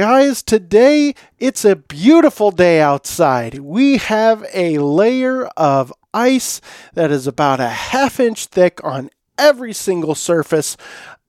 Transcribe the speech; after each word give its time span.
Guys, 0.00 0.42
today 0.42 1.14
it's 1.38 1.62
a 1.62 1.76
beautiful 1.76 2.50
day 2.50 2.80
outside. 2.80 3.58
We 3.58 3.98
have 3.98 4.46
a 4.54 4.78
layer 4.78 5.44
of 5.58 5.92
ice 6.14 6.62
that 6.94 7.10
is 7.10 7.26
about 7.26 7.60
a 7.60 7.68
half 7.68 8.18
inch 8.18 8.46
thick 8.46 8.82
on 8.82 9.10
every 9.36 9.74
single 9.74 10.14
surface 10.14 10.78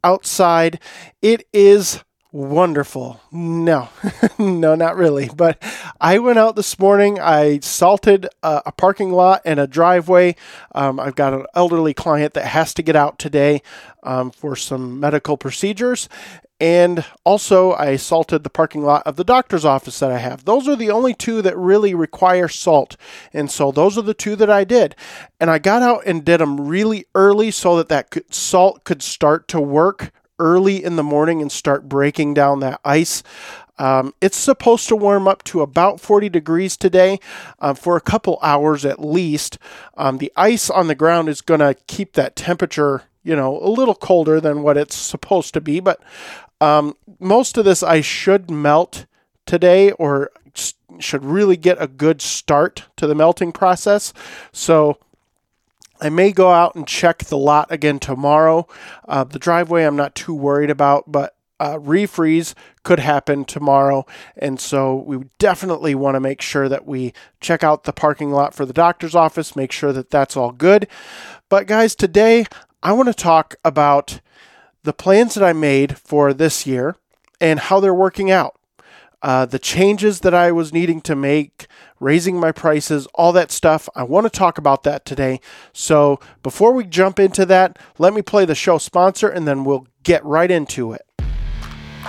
outside. 0.05 0.79
It 1.21 1.45
is 1.51 2.01
wonderful. 2.31 3.19
No, 3.29 3.89
no, 4.39 4.75
not 4.75 4.95
really. 4.95 5.29
But 5.35 5.61
I 5.99 6.19
went 6.19 6.39
out 6.39 6.55
this 6.55 6.79
morning. 6.79 7.19
I 7.19 7.59
salted 7.59 8.25
a, 8.41 8.61
a 8.67 8.71
parking 8.71 9.11
lot 9.11 9.41
and 9.43 9.59
a 9.59 9.67
driveway. 9.67 10.37
Um, 10.73 10.97
I've 10.97 11.15
got 11.15 11.33
an 11.33 11.45
elderly 11.55 11.93
client 11.93 12.35
that 12.35 12.45
has 12.45 12.73
to 12.75 12.83
get 12.83 12.95
out 12.95 13.19
today 13.19 13.61
um, 14.03 14.31
for 14.31 14.55
some 14.55 14.97
medical 14.97 15.35
procedures. 15.35 16.07
And 16.61 17.03
also, 17.23 17.71
I 17.71 17.95
salted 17.95 18.43
the 18.43 18.49
parking 18.51 18.83
lot 18.83 19.01
of 19.07 19.15
the 19.15 19.23
doctor's 19.23 19.65
office 19.65 19.97
that 19.97 20.11
I 20.11 20.19
have. 20.19 20.45
Those 20.45 20.67
are 20.67 20.75
the 20.75 20.91
only 20.91 21.15
two 21.15 21.41
that 21.41 21.57
really 21.57 21.95
require 21.95 22.47
salt. 22.47 22.97
And 23.33 23.49
so, 23.49 23.71
those 23.71 23.97
are 23.97 24.03
the 24.03 24.13
two 24.13 24.35
that 24.35 24.51
I 24.51 24.63
did. 24.63 24.95
And 25.39 25.49
I 25.49 25.57
got 25.57 25.81
out 25.81 26.03
and 26.05 26.23
did 26.23 26.39
them 26.39 26.67
really 26.67 27.05
early 27.15 27.49
so 27.49 27.77
that 27.77 27.89
that 27.89 28.31
salt 28.31 28.83
could 28.83 29.01
start 29.01 29.47
to 29.47 29.59
work 29.59 30.13
early 30.37 30.83
in 30.83 30.97
the 30.97 31.03
morning 31.03 31.41
and 31.41 31.51
start 31.51 31.89
breaking 31.89 32.35
down 32.35 32.59
that 32.59 32.79
ice. 32.85 33.23
Um, 33.79 34.13
it's 34.21 34.37
supposed 34.37 34.87
to 34.89 34.95
warm 34.95 35.27
up 35.27 35.43
to 35.45 35.61
about 35.61 35.99
40 35.99 36.29
degrees 36.29 36.77
today 36.77 37.19
uh, 37.57 37.73
for 37.73 37.97
a 37.97 38.01
couple 38.01 38.37
hours 38.43 38.85
at 38.85 39.03
least. 39.03 39.57
Um, 39.97 40.19
the 40.19 40.31
ice 40.35 40.69
on 40.69 40.85
the 40.85 40.93
ground 40.93 41.27
is 41.27 41.41
going 41.41 41.61
to 41.61 41.75
keep 41.87 42.13
that 42.13 42.35
temperature, 42.35 43.01
you 43.23 43.35
know, 43.35 43.59
a 43.59 43.69
little 43.69 43.95
colder 43.95 44.39
than 44.39 44.61
what 44.61 44.77
it's 44.77 44.95
supposed 44.95 45.55
to 45.55 45.61
be, 45.61 45.79
but 45.79 45.99
um, 46.61 46.95
most 47.19 47.57
of 47.57 47.65
this 47.65 47.83
I 47.83 47.99
should 48.01 48.49
melt 48.49 49.05
today 49.45 49.91
or 49.91 50.31
should 50.99 51.25
really 51.25 51.57
get 51.57 51.81
a 51.81 51.87
good 51.87 52.21
start 52.21 52.85
to 52.97 53.07
the 53.07 53.15
melting 53.15 53.51
process. 53.51 54.13
So 54.51 54.97
I 55.99 56.09
may 56.09 56.31
go 56.31 56.51
out 56.51 56.75
and 56.75 56.87
check 56.87 57.19
the 57.19 57.37
lot 57.37 57.71
again 57.71 57.99
tomorrow. 57.99 58.67
Uh, 59.07 59.23
the 59.23 59.39
driveway 59.39 59.83
I'm 59.83 59.95
not 59.95 60.15
too 60.15 60.33
worried 60.33 60.69
about, 60.69 61.11
but 61.11 61.35
uh, 61.59 61.77
refreeze 61.77 62.55
could 62.83 62.99
happen 62.99 63.45
tomorrow. 63.45 64.05
And 64.35 64.59
so 64.59 64.95
we 64.95 65.25
definitely 65.37 65.93
want 65.93 66.15
to 66.15 66.19
make 66.19 66.41
sure 66.41 66.67
that 66.67 66.87
we 66.87 67.13
check 67.39 67.63
out 67.63 67.83
the 67.83 67.93
parking 67.93 68.31
lot 68.31 68.55
for 68.55 68.65
the 68.65 68.73
doctor's 68.73 69.15
office, 69.15 69.55
make 69.55 69.71
sure 69.71 69.93
that 69.93 70.09
that's 70.09 70.35
all 70.35 70.51
good. 70.51 70.87
But 71.49 71.67
guys, 71.67 71.95
today 71.95 72.45
I 72.81 72.93
want 72.93 73.09
to 73.09 73.13
talk 73.13 73.55
about 73.63 74.21
the 74.83 74.93
plans 74.93 75.35
that 75.35 75.43
I 75.43 75.53
made 75.53 75.97
for 75.97 76.33
this 76.33 76.65
year 76.65 76.95
and 77.39 77.59
how 77.59 77.79
they're 77.79 77.93
working 77.93 78.31
out. 78.31 78.57
Uh, 79.21 79.45
the 79.45 79.59
changes 79.59 80.21
that 80.21 80.33
I 80.33 80.51
was 80.51 80.73
needing 80.73 80.99
to 81.01 81.15
make, 81.15 81.67
raising 81.99 82.39
my 82.39 82.51
prices, 82.51 83.07
all 83.13 83.31
that 83.33 83.51
stuff. 83.51 83.87
I 83.95 84.01
want 84.01 84.25
to 84.25 84.31
talk 84.31 84.57
about 84.57 84.81
that 84.83 85.05
today. 85.05 85.39
So 85.73 86.19
before 86.41 86.73
we 86.73 86.85
jump 86.85 87.19
into 87.19 87.45
that, 87.45 87.77
let 87.99 88.15
me 88.15 88.23
play 88.23 88.45
the 88.45 88.55
show 88.55 88.79
sponsor 88.79 89.29
and 89.29 89.47
then 89.47 89.63
we'll 89.63 89.85
get 90.01 90.25
right 90.25 90.49
into 90.49 90.93
it. 90.93 91.05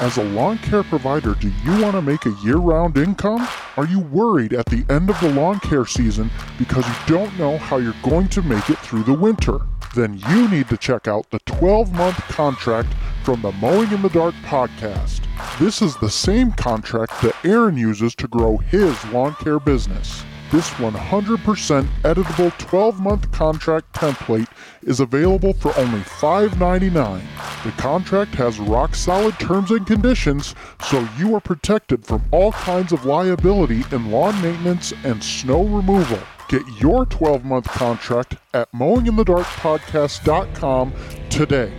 As 0.01 0.17
a 0.17 0.25
lawn 0.25 0.57
care 0.59 0.83
provider, 0.83 1.35
do 1.35 1.53
you 1.65 1.83
want 1.83 1.93
to 1.97 2.03
make 2.03 2.25
a 2.25 2.35
year 2.43 2.57
round 2.57 2.97
income? 2.97 3.47
Are 3.77 3.87
you 3.87 4.01
worried 4.01 4.55
at 4.55 4.65
the 4.67 4.87
end 4.89 5.11
of 5.11 5.21
the 5.21 5.29
lawn 5.29 5.61
care 5.61 5.85
season 5.85 6.31
because 6.59 6.87
you 6.89 6.95
don't 7.07 7.39
know 7.39 7.59
how 7.59 7.77
you're 7.77 7.95
going 8.03 8.29
to 8.29 8.41
make 8.41 8.71
it 8.71 8.79
through 8.79 9.05
the 9.05 9.13
winter? 9.13 9.59
Then 9.95 10.19
you 10.31 10.49
need 10.49 10.69
to 10.71 10.77
check 10.79 11.07
out 11.07 11.31
the 11.31 11.39
12 11.41 11.93
month 11.93 12.17
contract 12.29 12.95
from 13.25 13.43
the 13.43 13.53
Mowing 13.53 13.93
in 13.93 14.01
the 14.01 14.09
Dark 14.09 14.35
podcast. 14.37 15.21
This 15.59 15.83
is 15.83 15.97
the 15.97 16.11
same 16.11 16.53
contract 16.53 17.21
that 17.23 17.37
Aaron 17.45 17.77
uses 17.77 18.15
to 18.15 18.27
grow 18.27 18.57
his 18.57 19.05
lawn 19.07 19.35
care 19.35 19.61
business. 19.61 20.25
This 20.53 20.69
100% 20.75 21.89
editable 22.03 22.57
12 22.59 23.01
month 23.01 23.33
contract 23.33 23.91
template 23.95 24.49
is 24.83 25.01
available 25.01 25.55
for 25.55 25.75
only 25.79 26.01
$5.99. 26.01 27.23
The 27.65 27.71
contract 27.81 28.35
has 28.35 28.61
rock 28.61 28.95
solid 28.95 29.41
terms 29.41 29.71
and 29.71 29.87
conditions, 29.87 30.55
so 30.85 31.09
you 31.17 31.35
are 31.35 31.41
protected 31.41 32.05
from 32.05 32.23
all 32.33 32.53
kinds 32.53 32.93
of 32.93 33.07
liability 33.07 33.83
in 33.93 34.11
lawn 34.11 34.43
maintenance 34.43 34.93
and 35.05 35.25
snow 35.25 35.65
removal. 35.65 36.19
Get 36.51 36.67
your 36.79 37.07
12 37.07 37.47
month 37.47 37.69
contract 37.69 38.37
at 38.53 38.71
mowinginthedarkpodcast.com 38.73 40.93
today. 41.31 41.73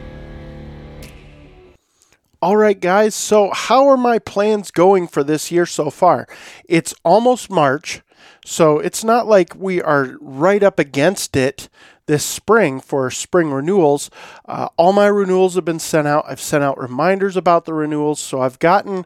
All 2.42 2.58
right, 2.58 2.80
guys. 2.80 3.14
So, 3.14 3.52
how 3.54 3.88
are 3.88 3.98
my 3.98 4.18
plans 4.18 4.72
going 4.72 5.08
for 5.08 5.24
this 5.24 5.52
year 5.52 5.68
so 5.68 5.92
far? 5.92 6.28
It's 6.68 6.96
almost 7.06 7.52
March. 7.52 8.02
So 8.46 8.80
it's 8.80 9.04
not 9.04 9.28
like 9.28 9.56
we 9.56 9.82
are 9.82 10.18
right 10.20 10.64
up 10.64 10.80
against 10.80 11.36
it 11.36 11.70
this 12.06 12.26
spring 12.26 12.82
for 12.82 13.10
spring 13.10 13.52
renewals. 13.52 14.10
Uh, 14.46 14.68
all 14.78 14.94
my 14.94 15.08
renewals 15.08 15.56
have 15.56 15.66
been 15.66 15.80
sent 15.80 16.08
out. 16.08 16.26
I've 16.28 16.42
sent 16.42 16.64
out 16.64 16.78
reminders 16.78 17.38
about 17.38 17.66
the 17.66 17.74
renewals. 17.74 18.20
So 18.20 18.42
I've 18.42 18.60
gotten, 18.60 19.06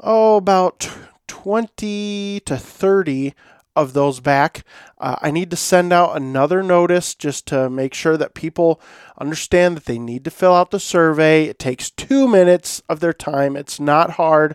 oh, 0.00 0.36
about 0.36 0.90
20 1.28 2.40
to 2.40 2.56
30 2.56 3.34
of 3.76 3.92
those 3.92 4.20
back. 4.20 4.64
Uh, 4.98 5.16
I 5.20 5.30
need 5.30 5.50
to 5.50 5.56
send 5.56 5.92
out 5.92 6.16
another 6.16 6.62
notice 6.62 7.14
just 7.14 7.46
to 7.46 7.68
make 7.68 7.92
sure 7.92 8.16
that 8.16 8.34
people 8.34 8.80
understand 9.18 9.76
that 9.76 9.86
they 9.86 9.98
need 9.98 10.24
to 10.24 10.30
fill 10.30 10.54
out 10.54 10.70
the 10.70 10.80
survey. 10.80 11.44
It 11.44 11.58
takes 11.58 11.90
two 11.90 12.28
minutes 12.28 12.82
of 12.88 13.00
their 13.00 13.12
time, 13.12 13.56
it's 13.56 13.80
not 13.80 14.10
hard. 14.12 14.54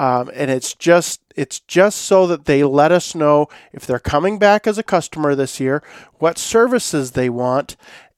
Um, 0.00 0.30
and 0.32 0.50
it's 0.50 0.74
just 0.74 1.20
it's 1.36 1.60
just 1.60 1.98
so 2.00 2.26
that 2.26 2.46
they 2.46 2.64
let 2.64 2.90
us 2.90 3.14
know 3.14 3.48
if 3.70 3.86
they're 3.86 3.98
coming 3.98 4.38
back 4.38 4.66
as 4.66 4.78
a 4.78 4.82
customer 4.82 5.34
this 5.34 5.60
year, 5.60 5.82
what 6.14 6.38
services 6.38 7.10
they 7.10 7.28
want, 7.28 7.76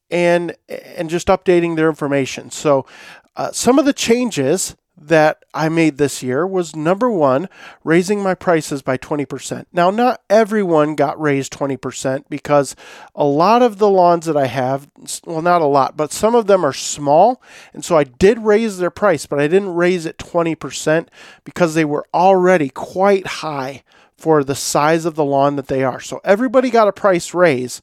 and 0.08 0.54
and 0.68 1.10
just 1.10 1.26
updating 1.26 1.74
their 1.74 1.88
information. 1.88 2.52
So 2.52 2.86
uh, 3.34 3.50
some 3.50 3.80
of 3.80 3.84
the 3.84 3.92
changes 3.92 4.76
that 4.96 5.44
I 5.54 5.68
made 5.68 5.98
this 5.98 6.22
year 6.22 6.46
was 6.46 6.76
number 6.76 7.10
one, 7.10 7.48
raising 7.82 8.22
my 8.22 8.34
prices 8.34 8.82
by 8.82 8.98
20%. 8.98 9.66
Now, 9.72 9.90
not 9.90 10.22
everyone 10.28 10.94
got 10.94 11.20
raised 11.20 11.52
20% 11.52 12.24
because 12.28 12.76
a 13.14 13.24
lot 13.24 13.62
of 13.62 13.78
the 13.78 13.88
lawns 13.88 14.26
that 14.26 14.36
I 14.36 14.46
have, 14.46 14.88
well, 15.24 15.42
not 15.42 15.62
a 15.62 15.66
lot, 15.66 15.96
but 15.96 16.12
some 16.12 16.34
of 16.34 16.46
them 16.46 16.64
are 16.64 16.72
small. 16.72 17.42
And 17.72 17.84
so 17.84 17.96
I 17.96 18.04
did 18.04 18.38
raise 18.40 18.78
their 18.78 18.90
price, 18.90 19.26
but 19.26 19.40
I 19.40 19.48
didn't 19.48 19.74
raise 19.74 20.06
it 20.06 20.18
20% 20.18 21.08
because 21.44 21.74
they 21.74 21.84
were 21.84 22.06
already 22.14 22.68
quite 22.68 23.26
high 23.26 23.82
for 24.22 24.44
the 24.44 24.54
size 24.54 25.04
of 25.04 25.16
the 25.16 25.24
lawn 25.24 25.56
that 25.56 25.66
they 25.66 25.82
are. 25.82 25.98
So 25.98 26.20
everybody 26.22 26.70
got 26.70 26.86
a 26.86 26.92
price 26.92 27.34
raise, 27.34 27.82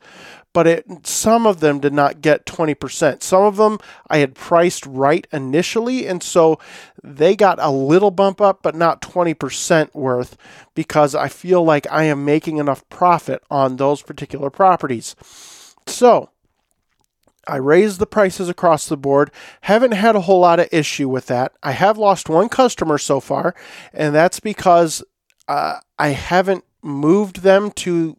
but 0.53 0.67
it, 0.67 0.85
some 1.05 1.45
of 1.45 1.59
them 1.59 1.79
did 1.79 1.93
not 1.93 2.21
get 2.21 2.45
20%. 2.45 3.21
Some 3.21 3.43
of 3.43 3.57
them 3.57 3.77
I 4.09 4.17
had 4.17 4.35
priced 4.35 4.85
right 4.85 5.27
initially, 5.31 6.07
and 6.07 6.23
so 6.23 6.59
they 7.03 7.35
got 7.35 7.59
a 7.61 7.71
little 7.71 8.11
bump 8.11 8.41
up, 8.41 8.61
but 8.61 8.75
not 8.75 9.01
20% 9.01 9.93
worth 9.93 10.37
because 10.73 11.13
I 11.13 11.27
feel 11.27 11.63
like 11.63 11.87
I 11.91 12.03
am 12.05 12.25
making 12.25 12.57
enough 12.57 12.87
profit 12.89 13.43
on 13.49 13.75
those 13.75 14.01
particular 14.01 14.49
properties. 14.49 15.15
So, 15.85 16.29
I 17.47 17.55
raised 17.55 17.99
the 17.99 18.05
prices 18.05 18.47
across 18.47 18.87
the 18.87 18.97
board. 18.97 19.31
Haven't 19.61 19.93
had 19.93 20.15
a 20.15 20.21
whole 20.21 20.41
lot 20.41 20.59
of 20.59 20.69
issue 20.71 21.09
with 21.09 21.25
that. 21.27 21.53
I 21.63 21.71
have 21.71 21.97
lost 21.97 22.29
one 22.29 22.47
customer 22.47 22.97
so 22.97 23.19
far, 23.19 23.55
and 23.91 24.13
that's 24.13 24.39
because 24.39 25.03
uh, 25.47 25.79
I 25.97 26.09
haven't 26.09 26.63
moved 26.81 27.41
them 27.41 27.71
to 27.71 28.15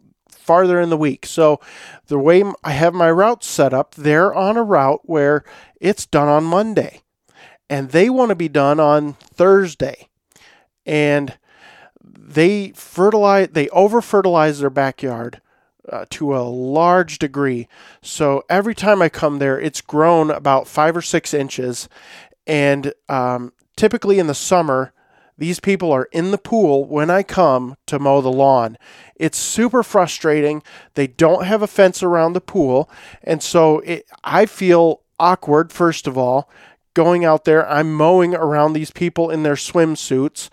farther 0.51 0.81
in 0.81 0.91
the 0.91 0.97
week. 0.97 1.27
So 1.27 1.61
the 2.09 2.19
way 2.19 2.43
I 2.65 2.73
have 2.73 2.93
my 2.93 3.09
routes 3.09 3.47
set 3.47 3.73
up, 3.73 3.95
they're 3.95 4.35
on 4.35 4.57
a 4.57 4.65
route 4.65 5.03
where 5.05 5.45
it's 5.81 6.07
done 6.07 6.27
on 6.27 6.43
Monday 6.43 7.03
and 7.69 7.91
they 7.91 8.11
want 8.11 8.31
to 8.31 8.35
be 8.35 8.49
done 8.49 8.81
on 8.81 9.13
Thursday. 9.13 10.09
And 10.85 11.39
they 12.03 12.73
fertilize, 12.75 13.51
they 13.53 13.69
over 13.69 14.01
fertilize 14.01 14.59
their 14.59 14.71
backyard. 14.71 15.41
Uh, 15.89 16.05
to 16.11 16.37
a 16.37 16.43
large 16.43 17.19
degree. 17.19 17.67
So 18.03 18.45
every 18.49 18.75
time 18.75 19.03
I 19.03 19.09
come 19.09 19.39
there, 19.39 19.59
it's 19.59 19.81
grown 19.81 20.31
about 20.31 20.69
five 20.69 20.97
or 20.97 21.03
six 21.03 21.35
inches. 21.35 21.89
And 22.47 22.93
um, 23.09 23.53
typically 23.77 24.19
in 24.21 24.29
the 24.29 24.35
summer, 24.35 24.93
these 25.41 25.59
people 25.59 25.91
are 25.91 26.07
in 26.13 26.33
the 26.33 26.39
pool 26.39 26.85
when 26.85 27.09
I 27.09 27.23
come 27.23 27.75
to 27.87 27.99
mow 27.99 28.21
the 28.21 28.31
lawn. 28.31 28.77
It's 29.17 29.39
super 29.39 29.83
frustrating. 29.83 30.63
They 30.95 31.07
don't 31.07 31.47
have 31.47 31.63
a 31.63 31.67
fence 31.67 32.03
around 32.03 32.35
the 32.35 32.43
pool. 32.43 32.91
And 33.23 33.43
so 33.43 33.79
it, 33.79 34.05
I 34.23 34.45
feel 34.45 35.01
awkward, 35.19 35.73
first 35.73 36.07
of 36.07 36.19
all, 36.19 36.51
going 36.93 37.25
out 37.25 37.47
there. 37.47 37.67
I'm 37.67 37.95
mowing 37.95 38.35
around 38.35 38.75
these 38.75 38.91
people 38.91 39.31
in 39.31 39.43
their 39.43 39.55
swimsuits. 39.55 40.51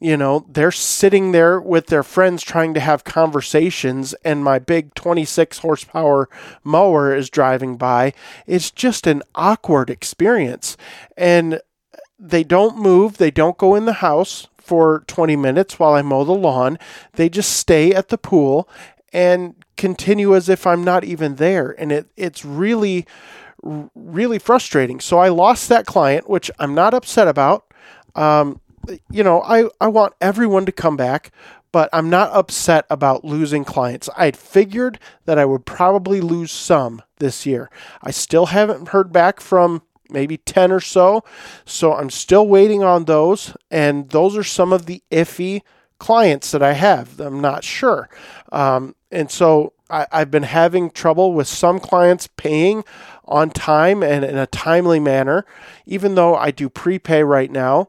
You 0.00 0.16
know, 0.16 0.46
they're 0.48 0.72
sitting 0.72 1.32
there 1.32 1.60
with 1.60 1.88
their 1.88 2.02
friends 2.02 2.42
trying 2.42 2.72
to 2.72 2.80
have 2.80 3.04
conversations, 3.04 4.14
and 4.24 4.42
my 4.42 4.58
big 4.58 4.94
26 4.94 5.58
horsepower 5.58 6.30
mower 6.64 7.14
is 7.14 7.28
driving 7.28 7.76
by. 7.76 8.14
It's 8.46 8.70
just 8.70 9.06
an 9.06 9.22
awkward 9.34 9.90
experience. 9.90 10.78
And 11.18 11.60
they 12.22 12.44
don't 12.44 12.78
move, 12.78 13.18
they 13.18 13.32
don't 13.32 13.58
go 13.58 13.74
in 13.74 13.84
the 13.84 13.94
house 13.94 14.46
for 14.56 15.02
20 15.08 15.34
minutes 15.34 15.78
while 15.78 15.92
I 15.92 16.02
mow 16.02 16.22
the 16.22 16.32
lawn. 16.32 16.78
They 17.14 17.28
just 17.28 17.50
stay 17.50 17.92
at 17.92 18.08
the 18.08 18.18
pool 18.18 18.68
and 19.12 19.56
continue 19.76 20.34
as 20.36 20.48
if 20.48 20.64
I'm 20.64 20.84
not 20.84 21.02
even 21.02 21.34
there. 21.34 21.74
And 21.78 21.90
it, 21.90 22.06
it's 22.16 22.44
really, 22.44 23.06
really 23.62 24.38
frustrating. 24.38 25.00
So 25.00 25.18
I 25.18 25.30
lost 25.30 25.68
that 25.68 25.84
client, 25.84 26.30
which 26.30 26.48
I'm 26.60 26.76
not 26.76 26.94
upset 26.94 27.26
about. 27.26 27.64
Um, 28.14 28.60
you 29.10 29.24
know, 29.24 29.42
I, 29.42 29.68
I 29.80 29.88
want 29.88 30.14
everyone 30.20 30.64
to 30.66 30.72
come 30.72 30.96
back, 30.96 31.32
but 31.72 31.90
I'm 31.92 32.08
not 32.08 32.30
upset 32.32 32.86
about 32.88 33.24
losing 33.24 33.64
clients. 33.64 34.08
I'd 34.16 34.36
figured 34.36 35.00
that 35.24 35.40
I 35.40 35.44
would 35.44 35.66
probably 35.66 36.20
lose 36.20 36.52
some 36.52 37.02
this 37.18 37.46
year. 37.46 37.68
I 38.00 38.12
still 38.12 38.46
haven't 38.46 38.88
heard 38.88 39.12
back 39.12 39.40
from 39.40 39.82
maybe 40.12 40.36
10 40.36 40.72
or 40.72 40.80
so, 40.80 41.24
so 41.64 41.94
I'm 41.94 42.10
still 42.10 42.46
waiting 42.46 42.82
on 42.82 43.04
those, 43.04 43.56
and 43.70 44.10
those 44.10 44.36
are 44.36 44.44
some 44.44 44.72
of 44.72 44.86
the 44.86 45.02
iffy 45.10 45.62
clients 45.98 46.50
that 46.50 46.62
I 46.62 46.72
have. 46.72 47.20
I'm 47.20 47.40
not 47.40 47.64
sure. 47.64 48.08
Um, 48.50 48.94
and 49.10 49.30
so 49.30 49.72
I, 49.88 50.06
have 50.10 50.30
been 50.30 50.42
having 50.42 50.90
trouble 50.90 51.32
with 51.32 51.46
some 51.48 51.78
clients 51.78 52.28
paying 52.36 52.84
on 53.24 53.50
time 53.50 54.02
and 54.02 54.24
in 54.24 54.36
a 54.36 54.46
timely 54.46 55.00
manner, 55.00 55.44
even 55.86 56.14
though 56.14 56.34
I 56.34 56.50
do 56.50 56.68
prepay 56.68 57.22
right 57.22 57.50
now 57.50 57.88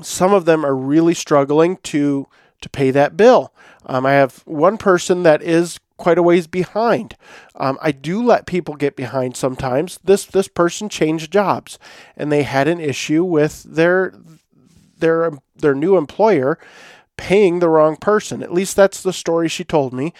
some 0.00 0.32
of 0.32 0.44
them 0.44 0.64
are 0.64 0.74
really 0.74 1.14
struggling 1.14 1.76
to 1.78 2.26
to 2.60 2.68
pay 2.68 2.92
that 2.92 3.16
bill. 3.16 3.52
Um, 3.86 4.06
I 4.06 4.12
have 4.12 4.42
one 4.46 4.78
person 4.78 5.24
that 5.24 5.42
is 5.42 5.80
quite 6.02 6.18
a 6.18 6.22
ways 6.22 6.48
behind. 6.48 7.16
Um, 7.54 7.78
I 7.80 7.92
do 7.92 8.20
let 8.20 8.44
people 8.44 8.74
get 8.74 8.96
behind 8.96 9.36
sometimes. 9.36 10.00
This 10.02 10.24
this 10.24 10.48
person 10.48 10.88
changed 10.88 11.32
jobs, 11.32 11.78
and 12.16 12.30
they 12.32 12.42
had 12.42 12.66
an 12.66 12.80
issue 12.80 13.22
with 13.22 13.62
their 13.62 14.12
their 14.98 15.30
their 15.54 15.76
new 15.76 15.96
employer 15.96 16.58
paying 17.16 17.60
the 17.60 17.68
wrong 17.68 17.96
person. 17.96 18.42
At 18.42 18.52
least 18.52 18.74
that's 18.74 19.00
the 19.00 19.12
story 19.12 19.48
she 19.48 19.62
told 19.62 19.92
me. 19.92 20.12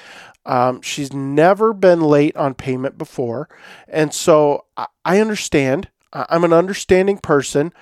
Um, 0.46 0.82
she's 0.82 1.12
never 1.12 1.72
been 1.72 2.00
late 2.00 2.36
on 2.36 2.54
payment 2.54 2.96
before, 2.96 3.48
and 3.88 4.14
so 4.14 4.66
I, 4.76 4.86
I 5.04 5.20
understand. 5.20 5.88
I'm 6.12 6.44
an 6.44 6.52
understanding 6.52 7.18
person. 7.18 7.72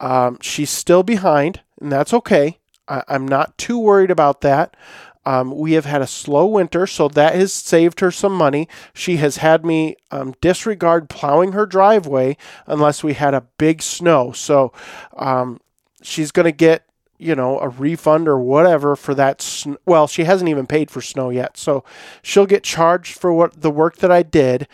Um, 0.00 0.38
she's 0.40 0.70
still 0.70 1.02
behind, 1.02 1.60
and 1.80 1.92
that's 1.92 2.14
okay. 2.14 2.60
I, 2.88 3.02
am 3.08 3.26
not 3.26 3.58
too 3.58 3.78
worried 3.78 4.10
about 4.10 4.40
that. 4.40 4.74
Um, 5.24 5.56
we 5.56 5.72
have 5.72 5.84
had 5.84 6.02
a 6.02 6.06
slow 6.06 6.46
winter, 6.46 6.86
so 6.86 7.08
that 7.08 7.34
has 7.34 7.52
saved 7.52 8.00
her 8.00 8.10
some 8.10 8.32
money. 8.34 8.68
She 8.92 9.18
has 9.18 9.36
had 9.36 9.64
me 9.64 9.96
um, 10.10 10.34
disregard 10.40 11.08
plowing 11.08 11.52
her 11.52 11.66
driveway 11.66 12.36
unless 12.66 13.04
we 13.04 13.14
had 13.14 13.34
a 13.34 13.46
big 13.58 13.82
snow. 13.82 14.32
So 14.32 14.72
um, 15.16 15.60
she's 16.02 16.32
going 16.32 16.46
to 16.46 16.52
get, 16.52 16.84
you 17.18 17.36
know, 17.36 17.60
a 17.60 17.68
refund 17.68 18.26
or 18.26 18.38
whatever 18.38 18.96
for 18.96 19.14
that. 19.14 19.40
Sn- 19.40 19.76
well, 19.86 20.08
she 20.08 20.24
hasn't 20.24 20.50
even 20.50 20.66
paid 20.66 20.90
for 20.90 21.00
snow 21.00 21.30
yet, 21.30 21.56
so 21.56 21.84
she'll 22.22 22.46
get 22.46 22.64
charged 22.64 23.16
for 23.16 23.32
what 23.32 23.60
the 23.60 23.70
work 23.70 23.98
that 23.98 24.10
I 24.10 24.22
did, 24.24 24.66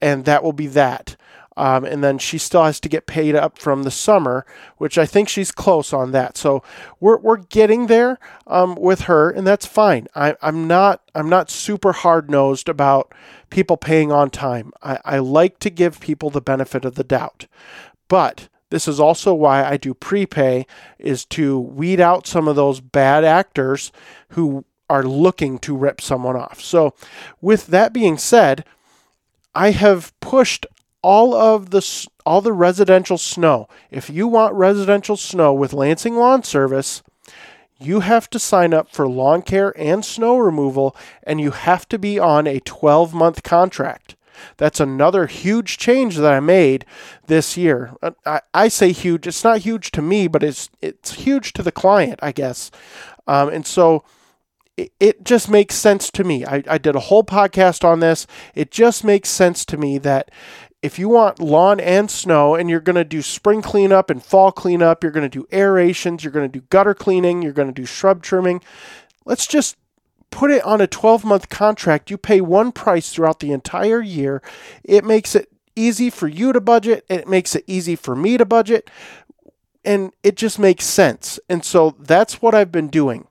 and 0.00 0.24
that 0.24 0.44
will 0.44 0.52
be 0.52 0.68
that. 0.68 1.16
Um, 1.56 1.84
and 1.84 2.04
then 2.04 2.18
she 2.18 2.36
still 2.38 2.64
has 2.64 2.80
to 2.80 2.88
get 2.88 3.06
paid 3.06 3.34
up 3.34 3.58
from 3.58 3.82
the 3.82 3.90
summer, 3.90 4.44
which 4.76 4.98
I 4.98 5.06
think 5.06 5.28
she's 5.28 5.50
close 5.50 5.92
on 5.92 6.12
that. 6.12 6.36
So 6.36 6.62
we're, 7.00 7.18
we're 7.18 7.38
getting 7.38 7.86
there 7.86 8.18
um, 8.46 8.74
with 8.74 9.02
her, 9.02 9.30
and 9.30 9.46
that's 9.46 9.64
fine. 9.66 10.06
I, 10.14 10.36
I'm 10.42 10.68
not 10.68 11.02
I'm 11.14 11.30
not 11.30 11.50
super 11.50 11.92
hard 11.92 12.30
nosed 12.30 12.68
about 12.68 13.12
people 13.48 13.76
paying 13.76 14.12
on 14.12 14.30
time. 14.30 14.72
I, 14.82 14.98
I 15.04 15.18
like 15.18 15.58
to 15.60 15.70
give 15.70 16.00
people 16.00 16.28
the 16.28 16.42
benefit 16.42 16.84
of 16.84 16.94
the 16.94 17.04
doubt, 17.04 17.46
but 18.08 18.48
this 18.70 18.88
is 18.88 19.00
also 19.00 19.32
why 19.32 19.64
I 19.64 19.76
do 19.76 19.94
prepay 19.94 20.66
is 20.98 21.24
to 21.26 21.58
weed 21.58 22.00
out 22.00 22.26
some 22.26 22.48
of 22.48 22.56
those 22.56 22.80
bad 22.80 23.24
actors 23.24 23.92
who 24.30 24.64
are 24.90 25.04
looking 25.04 25.58
to 25.60 25.76
rip 25.76 26.00
someone 26.00 26.36
off. 26.36 26.60
So 26.60 26.94
with 27.40 27.68
that 27.68 27.92
being 27.92 28.18
said, 28.18 28.64
I 29.54 29.70
have 29.70 30.12
pushed 30.20 30.66
all 31.02 31.34
of 31.34 31.70
the 31.70 32.08
all 32.24 32.40
the 32.40 32.52
residential 32.52 33.18
snow. 33.18 33.68
If 33.90 34.10
you 34.10 34.26
want 34.26 34.54
residential 34.54 35.16
snow 35.16 35.52
with 35.54 35.72
Lansing 35.72 36.16
Lawn 36.16 36.42
Service, 36.42 37.02
you 37.78 38.00
have 38.00 38.28
to 38.30 38.38
sign 38.38 38.74
up 38.74 38.90
for 38.90 39.08
lawn 39.08 39.42
care 39.42 39.72
and 39.78 40.04
snow 40.04 40.36
removal 40.36 40.96
and 41.22 41.40
you 41.40 41.50
have 41.50 41.88
to 41.90 41.98
be 41.98 42.18
on 42.18 42.46
a 42.46 42.60
12-month 42.60 43.42
contract. 43.42 44.16
That's 44.56 44.80
another 44.80 45.26
huge 45.26 45.78
change 45.78 46.16
that 46.16 46.32
I 46.32 46.40
made 46.40 46.84
this 47.26 47.56
year. 47.56 47.94
Uh, 48.02 48.12
I, 48.24 48.40
I 48.52 48.68
say 48.68 48.92
huge. 48.92 49.26
It's 49.26 49.44
not 49.44 49.60
huge 49.60 49.90
to 49.92 50.02
me, 50.02 50.28
but 50.28 50.42
it's 50.42 50.68
it's 50.82 51.14
huge 51.14 51.52
to 51.54 51.62
the 51.62 51.72
client, 51.72 52.20
I 52.22 52.32
guess. 52.32 52.70
Um, 53.26 53.48
and 53.48 53.66
so 53.66 54.04
it, 54.76 54.92
it 55.00 55.24
just 55.24 55.48
makes 55.48 55.74
sense 55.74 56.10
to 56.10 56.24
me. 56.24 56.44
I, 56.44 56.62
I 56.68 56.78
did 56.78 56.94
a 56.96 57.00
whole 57.00 57.24
podcast 57.24 57.84
on 57.84 58.00
this. 58.00 58.26
It 58.54 58.70
just 58.70 59.04
makes 59.04 59.28
sense 59.28 59.64
to 59.66 59.76
me 59.76 59.98
that 59.98 60.30
if 60.82 60.98
you 60.98 61.08
want 61.08 61.40
lawn 61.40 61.80
and 61.80 62.10
snow 62.10 62.54
and 62.54 62.68
you're 62.68 62.80
going 62.80 62.96
to 62.96 63.04
do 63.04 63.22
spring 63.22 63.62
cleanup 63.62 64.10
and 64.10 64.22
fall 64.22 64.52
cleanup, 64.52 65.02
you're 65.02 65.12
going 65.12 65.28
to 65.28 65.38
do 65.40 65.46
aerations, 65.50 66.22
you're 66.22 66.32
going 66.32 66.50
to 66.50 66.60
do 66.60 66.66
gutter 66.68 66.94
cleaning, 66.94 67.42
you're 67.42 67.52
going 67.52 67.68
to 67.68 67.74
do 67.74 67.86
shrub 67.86 68.22
trimming, 68.22 68.62
let's 69.24 69.46
just 69.46 69.76
put 70.30 70.50
it 70.50 70.62
on 70.64 70.80
a 70.80 70.86
12 70.86 71.24
month 71.24 71.48
contract. 71.48 72.10
You 72.10 72.18
pay 72.18 72.40
one 72.40 72.72
price 72.72 73.12
throughout 73.12 73.40
the 73.40 73.52
entire 73.52 74.00
year. 74.02 74.42
It 74.84 75.04
makes 75.04 75.34
it 75.34 75.50
easy 75.74 76.10
for 76.10 76.28
you 76.28 76.52
to 76.52 76.60
budget, 76.60 77.04
it 77.08 77.28
makes 77.28 77.54
it 77.54 77.64
easy 77.66 77.96
for 77.96 78.16
me 78.16 78.36
to 78.38 78.44
budget, 78.44 78.90
and 79.84 80.12
it 80.22 80.36
just 80.36 80.58
makes 80.58 80.84
sense. 80.84 81.38
And 81.48 81.64
so 81.64 81.96
that's 81.98 82.40
what 82.40 82.54
I've 82.54 82.72
been 82.72 82.88
doing. 82.88 83.26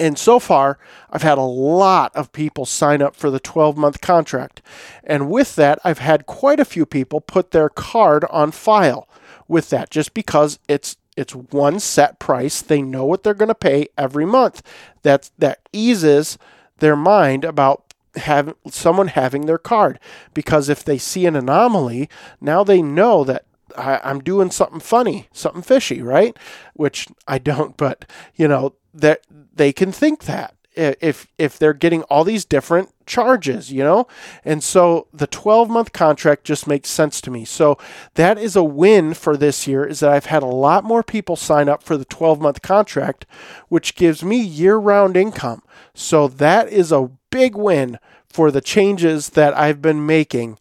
And 0.00 0.18
so 0.18 0.38
far, 0.38 0.78
I've 1.10 1.22
had 1.22 1.38
a 1.38 1.42
lot 1.42 2.14
of 2.14 2.32
people 2.32 2.66
sign 2.66 3.02
up 3.02 3.16
for 3.16 3.30
the 3.30 3.40
12 3.40 3.76
month 3.76 4.00
contract. 4.00 4.62
And 5.02 5.30
with 5.30 5.56
that, 5.56 5.78
I've 5.84 5.98
had 5.98 6.26
quite 6.26 6.60
a 6.60 6.64
few 6.64 6.86
people 6.86 7.20
put 7.20 7.50
their 7.50 7.68
card 7.68 8.24
on 8.30 8.52
file 8.52 9.08
with 9.48 9.70
that 9.70 9.90
just 9.90 10.14
because 10.14 10.58
it's 10.68 10.96
it's 11.16 11.34
one 11.34 11.80
set 11.80 12.20
price. 12.20 12.62
They 12.62 12.80
know 12.80 13.04
what 13.04 13.24
they're 13.24 13.34
going 13.34 13.48
to 13.48 13.54
pay 13.54 13.88
every 13.98 14.24
month. 14.24 14.62
That's 15.02 15.32
that 15.38 15.60
eases 15.72 16.38
their 16.78 16.94
mind 16.94 17.44
about 17.44 17.94
having 18.14 18.54
someone 18.70 19.08
having 19.08 19.46
their 19.46 19.58
card 19.58 19.98
because 20.32 20.68
if 20.68 20.84
they 20.84 20.98
see 20.98 21.26
an 21.26 21.34
anomaly, 21.34 22.08
now 22.40 22.62
they 22.62 22.82
know 22.82 23.24
that 23.24 23.44
I, 23.76 24.10
am 24.10 24.20
doing 24.20 24.50
something 24.50 24.80
funny, 24.80 25.28
something 25.32 25.62
fishy, 25.62 26.02
right? 26.02 26.36
Which 26.74 27.08
I 27.26 27.38
don't, 27.38 27.76
but 27.76 28.04
you 28.34 28.48
know, 28.48 28.74
that 29.00 29.22
they 29.54 29.72
can 29.72 29.92
think 29.92 30.24
that 30.24 30.54
if 30.78 31.26
if 31.38 31.58
they're 31.58 31.72
getting 31.72 32.02
all 32.04 32.22
these 32.22 32.44
different 32.44 32.90
charges, 33.04 33.72
you 33.72 33.82
know? 33.82 34.06
And 34.44 34.62
so 34.62 35.08
the 35.12 35.26
12 35.26 35.68
month 35.68 35.92
contract 35.92 36.44
just 36.44 36.68
makes 36.68 36.88
sense 36.88 37.20
to 37.22 37.30
me. 37.30 37.44
So 37.44 37.78
that 38.14 38.38
is 38.38 38.54
a 38.54 38.62
win 38.62 39.14
for 39.14 39.36
this 39.36 39.66
year 39.66 39.84
is 39.84 40.00
that 40.00 40.10
I've 40.10 40.26
had 40.26 40.42
a 40.42 40.46
lot 40.46 40.84
more 40.84 41.02
people 41.02 41.34
sign 41.34 41.68
up 41.68 41.82
for 41.82 41.96
the 41.96 42.04
12 42.04 42.40
month 42.40 42.62
contract, 42.62 43.26
which 43.68 43.96
gives 43.96 44.22
me 44.22 44.40
year 44.40 44.76
round 44.76 45.16
income. 45.16 45.62
So 45.94 46.28
that 46.28 46.68
is 46.68 46.92
a 46.92 47.10
big 47.30 47.56
win 47.56 47.98
for 48.28 48.50
the 48.50 48.60
changes 48.60 49.30
that 49.30 49.56
I've 49.56 49.82
been 49.82 50.06
making 50.06 50.58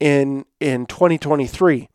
in 0.00 0.46
in 0.58 0.86
2023. 0.86 1.88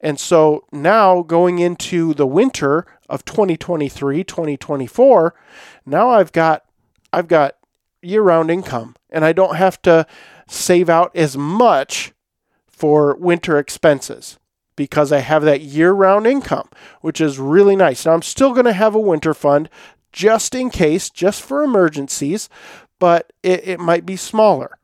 And 0.00 0.18
so 0.18 0.64
now 0.72 1.22
going 1.22 1.60
into 1.60 2.14
the 2.14 2.26
winter 2.26 2.86
of 3.12 3.26
2023, 3.26 4.24
2024, 4.24 5.34
now 5.84 6.08
I've 6.08 6.32
got 6.32 6.64
I've 7.12 7.28
got 7.28 7.56
year-round 8.00 8.50
income 8.50 8.96
and 9.10 9.22
I 9.22 9.34
don't 9.34 9.56
have 9.56 9.80
to 9.82 10.06
save 10.48 10.88
out 10.88 11.14
as 11.14 11.36
much 11.36 12.14
for 12.66 13.14
winter 13.16 13.58
expenses 13.58 14.38
because 14.76 15.12
I 15.12 15.18
have 15.18 15.42
that 15.42 15.60
year-round 15.60 16.26
income, 16.26 16.70
which 17.02 17.20
is 17.20 17.38
really 17.38 17.76
nice. 17.76 18.06
Now 18.06 18.14
I'm 18.14 18.22
still 18.22 18.54
going 18.54 18.64
to 18.64 18.72
have 18.72 18.94
a 18.94 19.00
winter 19.00 19.34
fund 19.34 19.68
just 20.10 20.54
in 20.54 20.70
case, 20.70 21.10
just 21.10 21.42
for 21.42 21.62
emergencies, 21.62 22.48
but 22.98 23.30
it, 23.42 23.68
it 23.68 23.78
might 23.78 24.06
be 24.06 24.16
smaller 24.16 24.78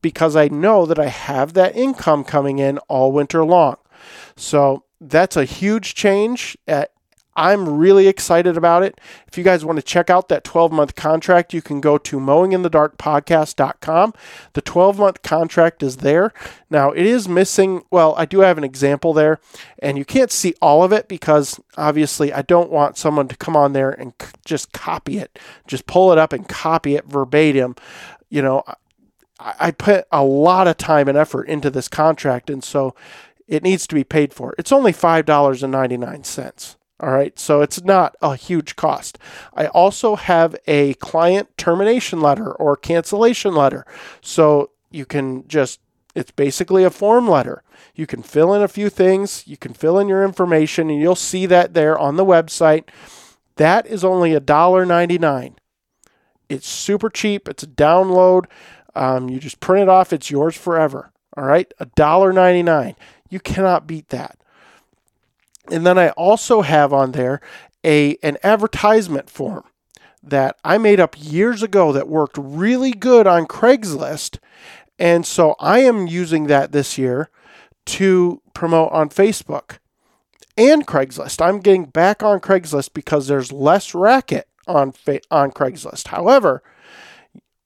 because 0.00 0.36
I 0.36 0.48
know 0.48 0.86
that 0.86 0.98
I 0.98 1.08
have 1.08 1.52
that 1.52 1.76
income 1.76 2.24
coming 2.24 2.58
in 2.58 2.78
all 2.88 3.12
winter 3.12 3.44
long. 3.44 3.76
So 4.36 4.84
that's 5.02 5.36
a 5.36 5.44
huge 5.44 5.94
change. 5.94 6.56
I'm 7.36 7.68
really 7.78 8.06
excited 8.06 8.56
about 8.56 8.84
it. 8.84 9.00
If 9.26 9.36
you 9.36 9.42
guys 9.42 9.64
want 9.64 9.76
to 9.76 9.82
check 9.82 10.08
out 10.08 10.28
that 10.28 10.44
12 10.44 10.70
month 10.70 10.94
contract, 10.94 11.52
you 11.52 11.60
can 11.60 11.80
go 11.80 11.98
to 11.98 12.18
mowinginthedarkpodcast.com. 12.18 14.14
The 14.52 14.62
12 14.62 14.98
month 14.98 15.22
contract 15.22 15.82
is 15.82 15.98
there. 15.98 16.32
Now, 16.70 16.92
it 16.92 17.04
is 17.04 17.28
missing, 17.28 17.82
well, 17.90 18.14
I 18.16 18.24
do 18.24 18.40
have 18.40 18.56
an 18.56 18.64
example 18.64 19.12
there, 19.12 19.40
and 19.80 19.98
you 19.98 20.04
can't 20.04 20.30
see 20.30 20.54
all 20.62 20.84
of 20.84 20.92
it 20.92 21.08
because 21.08 21.60
obviously 21.76 22.32
I 22.32 22.42
don't 22.42 22.70
want 22.70 22.96
someone 22.96 23.26
to 23.28 23.36
come 23.36 23.56
on 23.56 23.72
there 23.72 23.90
and 23.90 24.12
c- 24.20 24.28
just 24.44 24.72
copy 24.72 25.18
it, 25.18 25.38
just 25.66 25.86
pull 25.86 26.12
it 26.12 26.18
up 26.18 26.32
and 26.32 26.48
copy 26.48 26.94
it 26.94 27.06
verbatim. 27.06 27.74
You 28.30 28.42
know, 28.42 28.62
I, 29.40 29.54
I 29.58 29.70
put 29.72 30.06
a 30.12 30.22
lot 30.22 30.68
of 30.68 30.76
time 30.76 31.08
and 31.08 31.18
effort 31.18 31.48
into 31.48 31.70
this 31.70 31.88
contract, 31.88 32.48
and 32.48 32.62
so 32.62 32.94
it 33.48 33.62
needs 33.62 33.86
to 33.88 33.94
be 33.94 34.04
paid 34.04 34.32
for. 34.32 34.54
It's 34.56 34.72
only 34.72 34.92
$5.99. 34.92 36.76
All 37.00 37.10
right, 37.10 37.36
so 37.38 37.60
it's 37.60 37.82
not 37.82 38.14
a 38.22 38.36
huge 38.36 38.76
cost. 38.76 39.18
I 39.52 39.66
also 39.66 40.14
have 40.14 40.54
a 40.66 40.94
client 40.94 41.48
termination 41.58 42.20
letter 42.20 42.52
or 42.52 42.76
cancellation 42.76 43.54
letter. 43.54 43.84
So 44.20 44.70
you 44.92 45.04
can 45.04 45.46
just, 45.48 45.80
it's 46.14 46.30
basically 46.30 46.84
a 46.84 46.90
form 46.90 47.28
letter. 47.28 47.64
You 47.96 48.06
can 48.06 48.22
fill 48.22 48.54
in 48.54 48.62
a 48.62 48.68
few 48.68 48.88
things, 48.90 49.44
you 49.46 49.56
can 49.56 49.74
fill 49.74 49.98
in 49.98 50.08
your 50.08 50.24
information, 50.24 50.88
and 50.88 51.00
you'll 51.00 51.16
see 51.16 51.46
that 51.46 51.74
there 51.74 51.98
on 51.98 52.16
the 52.16 52.24
website. 52.24 52.84
That 53.56 53.86
is 53.86 54.04
only 54.04 54.30
$1.99. 54.30 55.56
It's 56.48 56.68
super 56.68 57.10
cheap, 57.10 57.48
it's 57.48 57.64
a 57.64 57.68
download. 57.68 58.46
Um, 58.94 59.28
you 59.28 59.40
just 59.40 59.58
print 59.58 59.82
it 59.82 59.88
off, 59.88 60.12
it's 60.12 60.30
yours 60.30 60.56
forever. 60.56 61.10
All 61.36 61.44
right, 61.44 61.72
$1.99. 61.80 62.94
You 63.28 63.40
cannot 63.40 63.88
beat 63.88 64.10
that. 64.10 64.38
And 65.70 65.86
then 65.86 65.98
I 65.98 66.10
also 66.10 66.62
have 66.62 66.92
on 66.92 67.12
there 67.12 67.40
a 67.84 68.16
an 68.22 68.38
advertisement 68.42 69.30
form 69.30 69.64
that 70.22 70.56
I 70.64 70.78
made 70.78 71.00
up 71.00 71.16
years 71.18 71.62
ago 71.62 71.92
that 71.92 72.08
worked 72.08 72.38
really 72.38 72.92
good 72.92 73.26
on 73.26 73.46
Craigslist. 73.46 74.38
And 74.98 75.26
so 75.26 75.54
I 75.60 75.80
am 75.80 76.06
using 76.06 76.46
that 76.46 76.72
this 76.72 76.96
year 76.96 77.30
to 77.86 78.40
promote 78.54 78.92
on 78.92 79.10
Facebook 79.10 79.78
and 80.56 80.86
Craigslist. 80.86 81.44
I'm 81.44 81.60
getting 81.60 81.84
back 81.86 82.22
on 82.22 82.40
Craigslist 82.40 82.94
because 82.94 83.26
there's 83.26 83.52
less 83.52 83.94
racket 83.94 84.48
on 84.66 84.94
on 85.30 85.50
Craigslist. 85.50 86.08
However, 86.08 86.62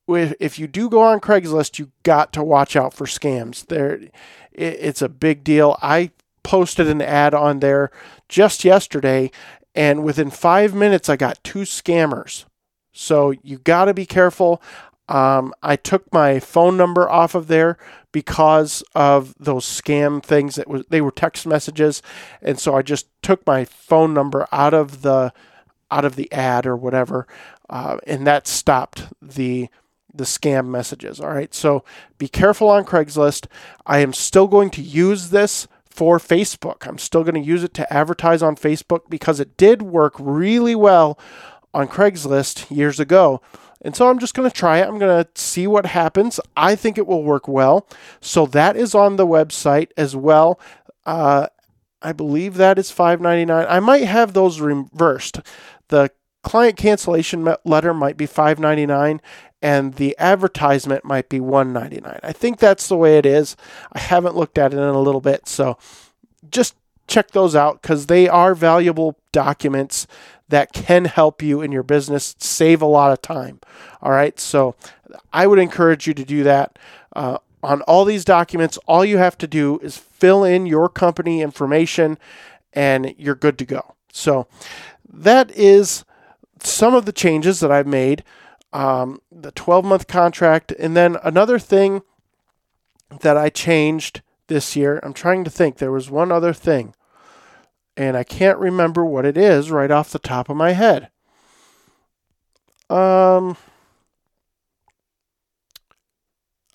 if 0.08 0.58
you 0.58 0.66
do 0.66 0.88
go 0.88 1.02
on 1.02 1.20
Craigslist, 1.20 1.78
you 1.78 1.92
got 2.02 2.32
to 2.32 2.42
watch 2.42 2.76
out 2.76 2.94
for 2.94 3.04
scams. 3.06 3.66
There, 3.66 4.00
it's 4.52 5.02
a 5.02 5.08
big 5.08 5.44
deal. 5.44 5.76
I 5.82 6.12
posted 6.48 6.88
an 6.88 7.02
ad 7.02 7.34
on 7.34 7.60
there 7.60 7.90
just 8.26 8.64
yesterday, 8.64 9.30
and 9.74 10.02
within 10.02 10.30
five 10.30 10.74
minutes, 10.74 11.10
I 11.10 11.16
got 11.16 11.44
two 11.44 11.60
scammers. 11.60 12.46
So 12.90 13.34
you 13.42 13.58
got 13.58 13.84
to 13.84 13.92
be 13.92 14.06
careful. 14.06 14.62
Um, 15.10 15.52
I 15.62 15.76
took 15.76 16.10
my 16.10 16.40
phone 16.40 16.78
number 16.78 17.06
off 17.06 17.34
of 17.34 17.48
there 17.48 17.76
because 18.12 18.82
of 18.94 19.34
those 19.38 19.66
scam 19.66 20.22
things 20.22 20.54
that 20.54 20.68
was 20.68 20.86
they 20.88 21.02
were 21.02 21.10
text 21.10 21.46
messages, 21.46 22.00
and 22.40 22.58
so 22.58 22.74
I 22.74 22.80
just 22.80 23.08
took 23.20 23.46
my 23.46 23.66
phone 23.66 24.14
number 24.14 24.48
out 24.50 24.72
of 24.72 25.02
the 25.02 25.34
out 25.90 26.06
of 26.06 26.16
the 26.16 26.32
ad 26.32 26.64
or 26.64 26.76
whatever, 26.76 27.26
uh, 27.68 27.98
and 28.06 28.26
that 28.26 28.46
stopped 28.46 29.08
the 29.20 29.68
the 30.14 30.24
scam 30.24 30.68
messages. 30.68 31.20
All 31.20 31.28
right, 31.28 31.52
so 31.52 31.84
be 32.16 32.26
careful 32.26 32.70
on 32.70 32.86
Craigslist. 32.86 33.48
I 33.84 33.98
am 33.98 34.14
still 34.14 34.46
going 34.46 34.70
to 34.70 34.82
use 34.82 35.28
this 35.28 35.68
for 35.98 36.20
Facebook. 36.20 36.86
I'm 36.86 36.96
still 36.96 37.24
going 37.24 37.34
to 37.34 37.40
use 37.40 37.64
it 37.64 37.74
to 37.74 37.92
advertise 37.92 38.40
on 38.40 38.54
Facebook 38.54 39.10
because 39.10 39.40
it 39.40 39.56
did 39.56 39.82
work 39.82 40.14
really 40.16 40.76
well 40.76 41.18
on 41.74 41.88
Craigslist 41.88 42.70
years 42.70 43.00
ago. 43.00 43.42
And 43.82 43.96
so 43.96 44.08
I'm 44.08 44.20
just 44.20 44.32
going 44.32 44.48
to 44.48 44.56
try 44.56 44.78
it. 44.78 44.86
I'm 44.86 45.00
going 45.00 45.24
to 45.24 45.28
see 45.34 45.66
what 45.66 45.86
happens. 45.86 46.38
I 46.56 46.76
think 46.76 46.98
it 46.98 47.08
will 47.08 47.24
work 47.24 47.48
well. 47.48 47.88
So 48.20 48.46
that 48.46 48.76
is 48.76 48.94
on 48.94 49.16
the 49.16 49.26
website 49.26 49.88
as 49.96 50.14
well. 50.14 50.60
Uh, 51.04 51.48
I 52.00 52.12
believe 52.12 52.54
that 52.54 52.78
is 52.78 52.92
$5.99. 52.92 53.66
I 53.68 53.80
might 53.80 54.04
have 54.04 54.34
those 54.34 54.60
reversed. 54.60 55.40
The 55.88 56.12
client 56.44 56.76
cancellation 56.76 57.52
letter 57.64 57.92
might 57.92 58.16
be 58.16 58.28
$5.99 58.28 59.18
and 59.60 59.94
the 59.94 60.16
advertisement 60.18 61.04
might 61.04 61.28
be 61.28 61.40
199 61.40 62.20
i 62.22 62.32
think 62.32 62.58
that's 62.58 62.88
the 62.88 62.96
way 62.96 63.18
it 63.18 63.26
is. 63.26 63.56
I 63.92 63.98
haven't 63.98 64.36
looked 64.36 64.58
at 64.58 64.72
it 64.72 64.76
in 64.76 64.82
a 64.82 65.00
little 65.00 65.20
bit 65.20 65.48
so 65.48 65.78
just 66.50 66.74
check 67.06 67.30
those 67.30 67.56
out 67.56 67.80
because 67.82 68.06
they 68.06 68.28
are 68.28 68.54
valuable 68.54 69.18
documents 69.32 70.06
that 70.48 70.72
can 70.72 71.06
help 71.06 71.42
you 71.42 71.60
in 71.60 71.72
your 71.72 71.82
business. 71.82 72.34
Save 72.38 72.80
a 72.82 72.86
lot 72.86 73.12
of 73.12 73.22
time 73.22 73.60
all 74.02 74.12
right? 74.12 74.38
So 74.38 74.74
i 75.32 75.46
would 75.46 75.58
encourage 75.58 76.06
you 76.06 76.14
to 76.14 76.24
do 76.24 76.42
that. 76.44 76.78
Uh, 77.14 77.38
on 77.62 77.82
all 77.82 78.04
these 78.04 78.24
documents 78.24 78.78
all 78.86 79.04
you 79.04 79.18
have 79.18 79.36
to 79.38 79.46
do 79.46 79.78
is 79.82 79.96
fill 79.96 80.44
in 80.44 80.66
your 80.66 80.88
company 80.88 81.42
information 81.42 82.18
and 82.72 83.14
you're 83.18 83.34
good 83.34 83.58
to 83.58 83.64
go. 83.64 83.94
So 84.12 84.46
that 85.10 85.50
is 85.52 86.04
some 86.62 86.94
of 86.94 87.04
the 87.04 87.12
changes 87.12 87.60
that 87.60 87.70
i've 87.70 87.86
made 87.86 88.24
um, 88.72 89.20
the 89.30 89.52
12 89.52 89.84
month 89.84 90.06
contract. 90.06 90.72
And 90.72 90.96
then 90.96 91.16
another 91.22 91.58
thing 91.58 92.02
that 93.20 93.36
I 93.36 93.48
changed 93.48 94.22
this 94.48 94.76
year, 94.76 95.00
I'm 95.02 95.12
trying 95.12 95.44
to 95.44 95.50
think, 95.50 95.76
there 95.76 95.92
was 95.92 96.10
one 96.10 96.32
other 96.32 96.52
thing, 96.52 96.94
and 97.96 98.16
I 98.16 98.24
can't 98.24 98.58
remember 98.58 99.04
what 99.04 99.26
it 99.26 99.36
is 99.36 99.70
right 99.70 99.90
off 99.90 100.10
the 100.10 100.18
top 100.18 100.48
of 100.48 100.56
my 100.56 100.72
head. 100.72 101.10
Um, 102.90 103.56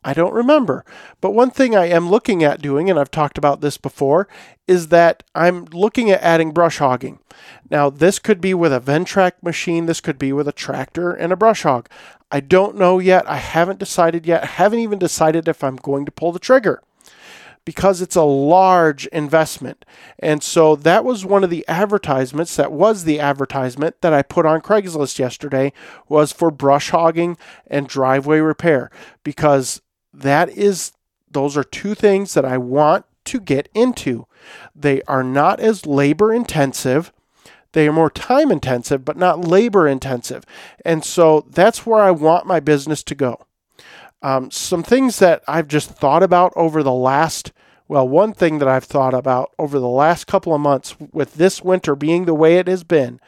I 0.04 0.14
don't 0.14 0.34
remember. 0.34 0.84
But 1.22 1.32
one 1.32 1.52
thing 1.52 1.76
I 1.76 1.86
am 1.86 2.10
looking 2.10 2.44
at 2.44 2.62
doing, 2.62 2.90
and 2.90 3.00
I've 3.00 3.12
talked 3.12 3.38
about 3.38 3.62
this 3.62 3.78
before, 3.78 4.28
is 4.68 4.90
that 4.90 5.24
I'm 5.34 5.66
looking 5.66 6.12
at 6.12 6.22
adding 6.22 6.52
brush 6.52 6.78
hogging. 6.78 7.20
Now, 7.70 7.90
this 7.90 8.20
could 8.20 8.42
be 8.42 8.54
with 8.54 8.74
a 8.74 8.80
Ventrac 8.80 9.34
machine, 9.42 9.86
this 9.86 10.02
could 10.02 10.20
be 10.20 10.34
with 10.34 10.48
a 10.48 10.54
tractor 10.54 11.12
and 11.12 11.32
a 11.32 11.38
brush 11.38 11.64
hog. 11.64 11.90
I 12.32 12.40
don't 12.40 12.78
know 12.78 13.00
yet. 13.00 13.30
I 13.30 13.38
haven't 13.38 13.80
decided 13.80 14.26
yet. 14.26 14.44
I 14.44 14.48
haven't 14.48 14.80
even 14.80 15.00
decided 15.00 15.48
if 15.48 15.64
I'm 15.64 15.76
going 15.76 16.06
to 16.06 16.12
pull 16.12 16.32
the 16.32 16.40
trigger 16.40 16.82
because 17.66 18.02
it's 18.02 18.16
a 18.16 18.24
large 18.24 19.06
investment. 19.08 19.86
And 20.20 20.44
so 20.44 20.76
that 20.76 21.06
was 21.06 21.26
one 21.26 21.44
of 21.44 21.50
the 21.50 21.66
advertisements 21.68 22.56
that 22.56 22.72
was 22.72 23.04
the 23.04 23.20
advertisement 23.20 24.02
that 24.02 24.14
I 24.14 24.22
put 24.22 24.46
on 24.46 24.62
Craigslist 24.62 25.20
yesterday 25.20 25.72
was 26.10 26.32
for 26.32 26.52
brush 26.52 26.90
hogging 26.90 27.38
and 27.68 27.88
driveway 27.88 28.40
repair 28.40 28.90
because 29.24 29.82
that 30.14 30.50
is 30.50 30.92
those 31.32 31.58
are 31.58 31.64
two 31.64 31.96
things 31.96 32.34
that 32.34 32.46
I 32.46 32.58
want 32.58 33.06
to 33.26 33.40
get 33.40 33.70
into. 33.74 34.28
They 34.76 35.02
are 35.04 35.24
not 35.24 35.60
as 35.60 35.86
labor 35.86 36.34
intensive. 36.34 37.12
They 37.72 37.88
are 37.88 37.94
more 37.94 38.12
time 38.12 38.52
intensive, 38.52 39.04
but 39.04 39.18
not 39.18 39.42
labor 39.42 39.88
intensive. 39.88 40.46
And 40.86 41.04
so 41.04 41.46
that's 41.50 41.86
where 41.86 42.02
I 42.02 42.12
want 42.12 42.46
my 42.46 42.60
business 42.60 43.04
to 43.04 43.16
go. 43.16 43.46
Um, 44.22 44.52
some 44.52 44.84
things 44.84 45.20
that 45.20 45.44
I've 45.48 45.68
just 45.68 45.90
thought 45.90 46.24
about 46.24 46.54
over 46.56 46.84
the 46.84 46.94
last, 46.94 47.52
well, 47.88 48.08
one 48.08 48.34
thing 48.34 48.60
that 48.60 48.68
I've 48.68 48.86
thought 48.86 49.14
about 49.14 49.52
over 49.60 49.80
the 49.80 49.88
last 49.88 50.28
couple 50.28 50.54
of 50.54 50.62
months 50.62 50.96
with 51.12 51.34
this 51.34 51.62
winter 51.62 51.96
being 51.96 52.26
the 52.26 52.34
way 52.34 52.58
it 52.58 52.68
has 52.68 52.84
been 52.84 53.20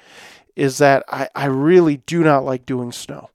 is 0.56 0.78
that 0.78 1.04
I, 1.10 1.28
I 1.36 1.46
really 1.46 1.98
do 1.98 2.24
not 2.24 2.46
like 2.46 2.66
doing 2.66 2.92
snow. 2.92 3.30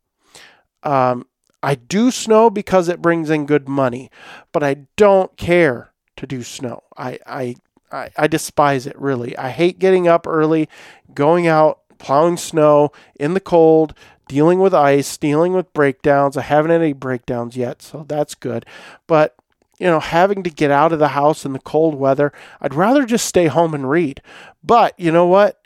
Um, 0.83 1.27
I 1.63 1.75
do 1.75 2.11
snow 2.11 2.51
because 2.51 2.89
it 2.89 3.03
brings 3.03 3.31
in 3.31 3.47
good 3.47 3.69
money, 3.69 4.11
but 4.53 4.63
I 4.63 4.87
don't 4.97 5.37
care 5.37 5.93
to 6.17 6.27
do 6.27 6.43
snow. 6.43 6.83
I, 6.97 7.19
I, 7.27 7.57
I, 7.93 8.11
I 8.17 8.27
despise 8.27 8.87
it 8.87 8.99
really. 8.99 9.37
I 9.37 9.51
hate 9.51 9.79
getting 9.79 10.09
up 10.09 10.27
early, 10.27 10.69
going 11.13 11.47
out, 11.47 11.81
plowing 11.99 12.37
snow 12.37 12.93
in 13.15 13.35
the 13.35 13.41
cold, 13.41 13.95
dealing 14.29 14.61
with 14.61 14.73
ice, 14.73 15.17
dealing 15.17 15.53
with 15.53 15.73
breakdowns. 15.73 16.37
I 16.37 16.43
haven't 16.43 16.71
had 16.71 16.81
any 16.81 16.93
breakdowns 16.93 17.57
yet, 17.57 17.83
so 17.83 18.05
that's 18.09 18.35
good. 18.35 18.65
But 19.07 19.37
you 19.79 19.87
know, 19.87 20.01
having 20.01 20.43
to 20.43 20.51
get 20.51 20.71
out 20.71 20.93
of 20.93 20.99
the 20.99 21.09
house 21.09 21.47
in 21.47 21.55
the 21.55 21.59
cold 21.59 21.95
weather, 21.95 22.33
I'd 22.61 22.75
rather 22.75 23.07
just 23.07 23.27
stay 23.27 23.47
home 23.47 23.75
and 23.75 23.89
read. 23.89 24.21
But 24.63 24.99
you 25.01 25.11
know 25.11 25.27
what? 25.27 25.59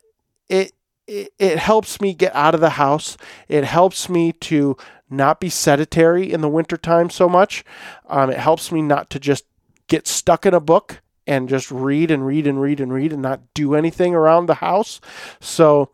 It 0.49 0.73
it, 1.07 1.33
it 1.39 1.59
helps 1.59 2.01
me 2.01 2.15
get 2.15 2.35
out 2.35 2.55
of 2.55 2.61
the 2.61 2.71
house. 2.71 3.17
It 3.49 3.65
helps 3.65 4.09
me 4.09 4.33
to 4.33 4.77
not 5.11 5.41
be 5.41 5.51
sedentary 5.51 6.33
in 6.33 6.41
the 6.41 6.49
wintertime 6.49 7.11
so 7.11 7.29
much. 7.29 7.65
Um, 8.09 8.31
it 8.31 8.39
helps 8.39 8.73
me 8.73 8.83
not 8.83 9.11
to 9.11 9.21
just 9.21 9.45
get 9.87 10.07
stuck 10.07 10.47
in 10.47 10.55
a 10.55 10.61
book 10.61 11.03
and 11.27 11.49
just 11.49 11.71
read 11.71 12.11
and 12.11 12.27
read 12.27 12.47
and 12.47 12.61
read 12.61 12.81
and 12.81 12.93
read 12.93 13.13
and 13.13 13.23
not 13.23 13.41
do 13.55 13.75
anything 13.75 14.15
around 14.15 14.47
the 14.47 14.55
house. 14.55 15.01
So 15.41 15.91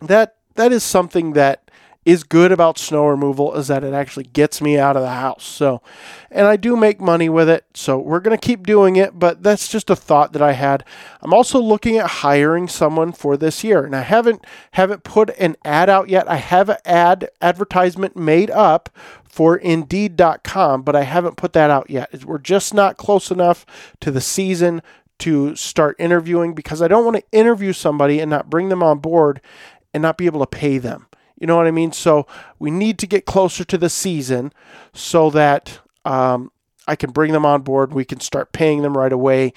that 0.00 0.36
that 0.54 0.72
is 0.72 0.82
something 0.82 1.32
that 1.32 1.69
is 2.06 2.24
good 2.24 2.50
about 2.50 2.78
snow 2.78 3.06
removal 3.06 3.54
is 3.54 3.68
that 3.68 3.84
it 3.84 3.92
actually 3.92 4.24
gets 4.24 4.62
me 4.62 4.78
out 4.78 4.96
of 4.96 5.02
the 5.02 5.10
house. 5.10 5.44
So, 5.44 5.82
and 6.30 6.46
I 6.46 6.56
do 6.56 6.74
make 6.74 6.98
money 6.98 7.28
with 7.28 7.48
it. 7.48 7.66
So 7.74 7.98
we're 7.98 8.20
going 8.20 8.36
to 8.36 8.46
keep 8.46 8.66
doing 8.66 8.96
it, 8.96 9.18
but 9.18 9.42
that's 9.42 9.68
just 9.68 9.90
a 9.90 9.96
thought 9.96 10.32
that 10.32 10.40
I 10.40 10.52
had. 10.52 10.82
I'm 11.20 11.34
also 11.34 11.60
looking 11.60 11.98
at 11.98 12.06
hiring 12.06 12.68
someone 12.68 13.12
for 13.12 13.36
this 13.36 13.62
year, 13.62 13.84
and 13.84 13.94
I 13.94 14.00
haven't 14.00 14.46
haven't 14.72 15.04
put 15.04 15.30
an 15.38 15.56
ad 15.64 15.90
out 15.90 16.08
yet. 16.08 16.28
I 16.28 16.36
have 16.36 16.70
an 16.70 16.78
ad 16.86 17.28
advertisement 17.42 18.16
made 18.16 18.50
up 18.50 18.88
for 19.24 19.56
indeed.com, 19.56 20.82
but 20.82 20.96
I 20.96 21.02
haven't 21.02 21.36
put 21.36 21.52
that 21.52 21.70
out 21.70 21.90
yet. 21.90 22.24
We're 22.24 22.38
just 22.38 22.72
not 22.72 22.96
close 22.96 23.30
enough 23.30 23.66
to 24.00 24.10
the 24.10 24.22
season 24.22 24.82
to 25.18 25.54
start 25.54 25.96
interviewing 25.98 26.54
because 26.54 26.80
I 26.80 26.88
don't 26.88 27.04
want 27.04 27.18
to 27.18 27.38
interview 27.38 27.74
somebody 27.74 28.20
and 28.20 28.30
not 28.30 28.48
bring 28.48 28.70
them 28.70 28.82
on 28.82 28.98
board 29.00 29.42
and 29.92 30.02
not 30.02 30.16
be 30.16 30.26
able 30.26 30.40
to 30.40 30.46
pay 30.46 30.78
them. 30.78 31.06
You 31.40 31.46
know 31.46 31.56
what 31.56 31.66
I 31.66 31.72
mean? 31.72 31.92
So 31.92 32.26
we 32.58 32.70
need 32.70 32.98
to 32.98 33.06
get 33.06 33.24
closer 33.24 33.64
to 33.64 33.78
the 33.78 33.88
season 33.88 34.52
so 34.92 35.30
that 35.30 35.80
um, 36.04 36.52
I 36.86 36.94
can 36.96 37.10
bring 37.10 37.32
them 37.32 37.46
on 37.46 37.62
board. 37.62 37.92
We 37.92 38.04
can 38.04 38.20
start 38.20 38.52
paying 38.52 38.82
them 38.82 38.96
right 38.96 39.12
away 39.12 39.54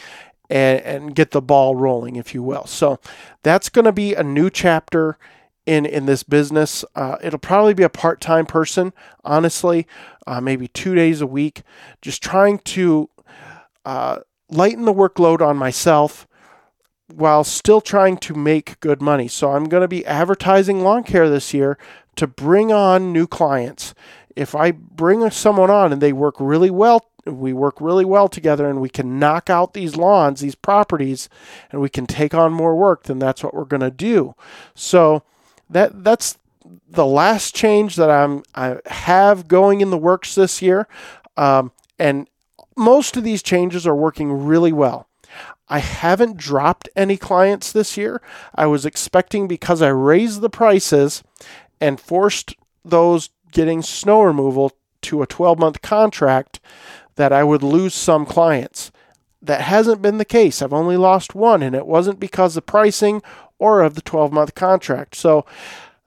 and, 0.50 0.80
and 0.82 1.16
get 1.16 1.32
the 1.32 1.42
ball 1.42 1.76
rolling, 1.76 2.16
if 2.16 2.34
you 2.34 2.42
will. 2.42 2.66
So 2.66 3.00
that's 3.44 3.70
going 3.70 3.86
to 3.86 3.92
be 3.92 4.14
a 4.16 4.24
new 4.24 4.50
chapter 4.50 5.18
in 5.66 5.86
in 5.86 6.06
this 6.06 6.24
business. 6.24 6.84
Uh, 6.96 7.18
it'll 7.22 7.40
probably 7.40 7.74
be 7.74 7.84
a 7.84 7.90
part 7.90 8.22
time 8.22 8.46
person, 8.46 8.94
honestly, 9.24 9.88
uh, 10.28 10.42
maybe 10.42 10.68
two 10.68 10.96
days 10.96 11.22
a 11.22 11.28
week, 11.28 11.64
just 12.02 12.22
trying 12.22 12.60
to 12.60 13.10
uh, 13.86 14.20
lighten 14.50 14.86
the 14.86 14.94
workload 14.94 15.42
on 15.42 15.58
myself 15.58 16.28
while 17.08 17.44
still 17.44 17.82
trying 17.82 18.18
to 18.18 18.34
make 18.34 18.80
good 18.80 19.02
money. 19.02 19.28
So 19.28 19.52
I'm 19.52 19.66
going 19.66 19.82
to 19.82 19.88
be 19.88 20.06
advertising 20.06 20.82
lawn 20.82 21.04
care 21.04 21.30
this 21.30 21.54
year 21.54 21.78
to 22.16 22.28
bring 22.28 22.72
on 22.72 23.12
new 23.12 23.28
clients. 23.28 23.94
If 24.36 24.56
I 24.56 24.72
bring 24.72 25.30
someone 25.30 25.70
on 25.70 25.92
and 25.92 26.02
they 26.02 26.14
work 26.14 26.36
really 26.40 26.72
well, 26.72 27.06
we 27.26 27.54
work 27.54 27.80
really 27.80 28.06
well 28.06 28.28
together 28.28 28.70
and 28.70 28.82
we 28.82 28.90
can 28.90 29.20
knock 29.20 29.50
out 29.50 29.74
these 29.74 29.96
lawns, 29.96 30.42
these 30.42 30.56
properties, 30.56 31.30
and 31.72 31.82
we 31.82 31.90
can 31.90 32.06
take 32.06 32.34
on 32.34 32.52
more 32.52 32.76
work, 32.76 33.04
then 33.04 33.20
that's 33.20 33.44
what 33.44 33.54
we're 33.54 33.64
going 33.64 33.82
to 33.82 33.92
do. 33.92 34.36
So 34.76 35.24
that 35.70 36.04
that's 36.04 36.38
the 36.90 37.06
last 37.06 37.56
change 37.56 37.96
that 37.96 38.10
I'm 38.10 38.44
I 38.56 38.78
have 38.88 39.48
going 39.48 39.82
in 39.82 39.90
the 39.90 39.98
works 39.98 40.36
this 40.36 40.62
year, 40.62 40.88
um, 41.38 41.72
and 41.98 42.28
most 42.76 43.16
of 43.16 43.24
these 43.24 43.44
changes 43.44 43.86
are 43.88 43.96
working 43.96 44.46
really 44.46 44.74
well. 44.74 45.08
I 45.74 45.80
haven't 45.80 46.38
dropped 46.38 46.88
any 46.96 47.18
clients 47.18 47.72
this 47.72 47.98
year. 47.98 48.22
I 48.54 48.68
was 48.68 48.86
expecting 48.86 49.48
because 49.48 49.82
I 49.82 49.88
raised 49.88 50.42
the 50.42 50.50
prices 50.50 51.24
and 51.82 52.00
forced 52.00 52.56
those 52.86 53.32
getting 53.52 53.82
snow 53.82 54.22
removal 54.22 54.74
to 55.02 55.24
a 55.24 55.26
12 55.26 55.58
month 55.58 55.82
contract 55.82 56.60
that 57.16 57.34
I 57.34 57.44
would 57.44 57.64
lose 57.64 57.96
some 57.96 58.24
clients. 58.24 58.92
That 59.42 59.62
hasn't 59.62 60.04
been 60.04 60.20
the 60.20 60.26
case. 60.26 60.62
I've 60.62 60.74
only 60.74 60.96
lost 60.96 61.34
one, 61.34 61.64
and 61.64 61.76
it 61.76 61.88
wasn't 61.88 62.20
because 62.20 62.56
of 62.56 62.68
pricing 62.68 63.24
or 63.58 63.82
of 63.82 63.96
the 63.96 64.02
12 64.02 64.32
month 64.32 64.54
contract. 64.54 65.16
So, 65.16 65.44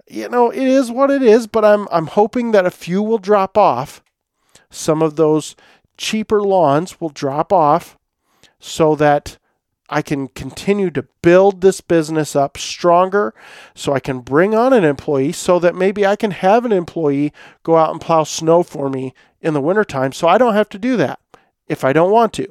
you 0.07 0.29
know, 0.29 0.49
it 0.49 0.63
is 0.63 0.93
what 0.93 1.11
it 1.11 1.25
is, 1.25 1.49
but 1.49 1.65
I'm, 1.65 1.89
I'm 1.91 2.07
hoping 2.07 2.53
that 2.53 2.67
a 2.67 2.71
few 2.71 3.03
will 3.03 3.19
drop 3.19 3.59
off. 3.59 4.01
Some 4.71 5.03
of 5.03 5.17
those 5.17 5.57
cheaper 5.97 6.41
lawns 6.41 7.01
will 7.01 7.09
drop 7.09 7.53
off 7.53 7.99
so 8.61 8.95
that 8.95 9.39
I 9.89 10.03
can 10.03 10.29
continue 10.29 10.91
to 10.91 11.07
build 11.23 11.61
this 11.61 11.81
business 11.81 12.35
up 12.35 12.59
stronger 12.59 13.35
so 13.75 13.93
I 13.93 14.01
can 14.01 14.21
bring 14.21 14.55
on 14.55 14.73
an 14.73 14.85
employee 14.85 15.33
so 15.33 15.59
that 15.61 15.75
maybe 15.75 16.05
I 16.07 16.17
can 16.17 16.33
have 16.33 16.65
an 16.65 16.73
employee 16.73 17.33
go 17.63 17.77
out 17.77 17.93
and 17.93 18.01
plow 18.01 18.25
snow 18.25 18.63
for 18.63 18.89
me 18.89 19.15
in 19.41 19.55
the 19.55 19.61
wintertime 19.61 20.13
so 20.13 20.27
I 20.27 20.39
don't 20.39 20.55
have 20.55 20.69
to 20.71 20.79
do 20.79 20.97
that 20.97 21.21
if 21.69 21.85
I 21.85 21.93
don't 21.93 22.11
want 22.11 22.33
to. 22.35 22.49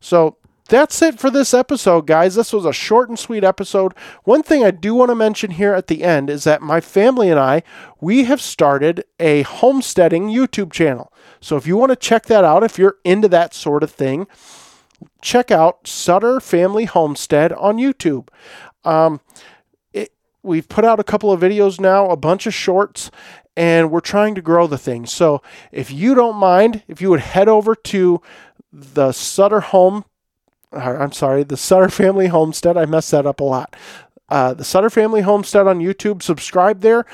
So 0.00 0.36
that's 0.68 1.02
it 1.02 1.18
for 1.18 1.28
this 1.28 1.52
episode, 1.52 2.06
guys. 2.06 2.34
This 2.34 2.52
was 2.52 2.64
a 2.64 2.72
short 2.72 3.10
and 3.10 3.18
sweet 3.18 3.44
episode. 3.44 3.92
One 4.24 4.42
thing 4.42 4.64
I 4.64 4.70
do 4.70 4.94
want 4.94 5.10
to 5.10 5.14
mention 5.14 5.50
here 5.50 5.74
at 5.74 5.88
the 5.88 6.02
end 6.02 6.30
is 6.30 6.44
that 6.44 6.62
my 6.62 6.80
family 6.80 7.28
and 7.28 7.38
I, 7.38 7.62
we 8.00 8.24
have 8.24 8.40
started 8.40 9.04
a 9.20 9.42
homesteading 9.42 10.28
YouTube 10.28 10.72
channel. 10.72 11.12
So 11.40 11.56
if 11.56 11.66
you 11.66 11.76
want 11.76 11.90
to 11.90 11.96
check 11.96 12.24
that 12.26 12.44
out, 12.44 12.64
if 12.64 12.78
you're 12.78 12.96
into 13.04 13.28
that 13.28 13.52
sort 13.52 13.82
of 13.82 13.90
thing, 13.90 14.26
check 15.20 15.50
out 15.50 15.86
Sutter 15.86 16.40
Family 16.40 16.84
Homestead 16.84 17.52
on 17.52 17.76
YouTube. 17.76 18.28
Um, 18.84 19.20
it, 19.92 20.12
we've 20.42 20.68
put 20.68 20.84
out 20.84 21.00
a 21.00 21.04
couple 21.04 21.32
of 21.32 21.40
videos 21.40 21.80
now, 21.80 22.08
a 22.08 22.16
bunch 22.16 22.46
of 22.46 22.54
shorts, 22.54 23.10
and 23.56 23.90
we're 23.90 24.00
trying 24.00 24.34
to 24.34 24.42
grow 24.42 24.66
the 24.66 24.78
thing. 24.78 25.06
So 25.06 25.42
if 25.70 25.90
you 25.90 26.14
don't 26.14 26.36
mind, 26.36 26.82
if 26.88 27.00
you 27.00 27.10
would 27.10 27.20
head 27.20 27.48
over 27.48 27.74
to 27.74 28.20
the 28.72 29.12
Sutter 29.12 29.60
Home, 29.60 30.04
I'm 30.72 31.12
sorry, 31.12 31.42
the 31.42 31.56
Sutter 31.56 31.88
Family 31.90 32.28
Homestead, 32.28 32.76
I 32.76 32.86
messed 32.86 33.10
that 33.10 33.26
up 33.26 33.40
a 33.40 33.44
lot 33.44 33.76
uh, 34.28 34.54
the 34.54 34.64
Sutter 34.64 34.88
Family 34.88 35.20
Homestead 35.20 35.66
on 35.66 35.80
YouTube. 35.80 36.22
Subscribe 36.22 36.80
there, 36.80 37.04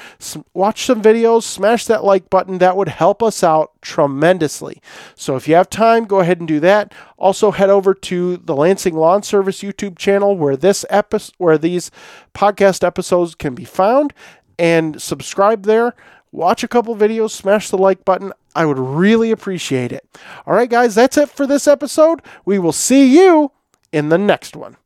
watch 0.54 0.84
some 0.84 1.02
videos, 1.02 1.42
smash 1.42 1.84
that 1.86 2.04
like 2.04 2.30
button. 2.30 2.58
That 2.58 2.76
would 2.76 2.88
help 2.88 3.22
us 3.22 3.42
out 3.42 3.72
tremendously. 3.82 4.80
So 5.14 5.34
if 5.34 5.48
you 5.48 5.54
have 5.56 5.68
time, 5.68 6.04
go 6.04 6.20
ahead 6.20 6.38
and 6.38 6.46
do 6.46 6.60
that. 6.60 6.94
Also, 7.16 7.50
head 7.50 7.70
over 7.70 7.92
to 7.92 8.36
the 8.36 8.54
Lansing 8.54 8.94
Lawn 8.94 9.22
Service 9.22 9.62
YouTube 9.62 9.98
channel 9.98 10.36
where 10.36 10.56
this 10.56 10.84
episode, 10.90 11.34
where 11.38 11.58
these 11.58 11.90
podcast 12.34 12.84
episodes 12.84 13.34
can 13.34 13.54
be 13.54 13.64
found, 13.64 14.14
and 14.58 15.02
subscribe 15.02 15.64
there. 15.64 15.94
Watch 16.30 16.62
a 16.62 16.68
couple 16.68 16.94
videos, 16.94 17.30
smash 17.30 17.70
the 17.70 17.78
like 17.78 18.04
button. 18.04 18.32
I 18.54 18.66
would 18.66 18.78
really 18.78 19.30
appreciate 19.30 19.92
it. 19.92 20.04
All 20.46 20.54
right, 20.54 20.68
guys, 20.70 20.94
that's 20.94 21.16
it 21.16 21.30
for 21.30 21.46
this 21.46 21.66
episode. 21.66 22.22
We 22.44 22.58
will 22.58 22.72
see 22.72 23.06
you 23.06 23.52
in 23.92 24.08
the 24.08 24.18
next 24.18 24.56
one. 24.56 24.78